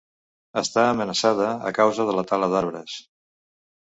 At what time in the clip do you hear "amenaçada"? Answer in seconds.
0.93-1.49